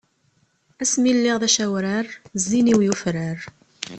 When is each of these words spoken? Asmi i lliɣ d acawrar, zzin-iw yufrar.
Asmi 0.83 1.07
i 1.11 1.13
lliɣ 1.17 1.37
d 1.41 1.43
acawrar, 1.47 2.07
zzin-iw 2.41 2.79
yufrar. 2.85 3.39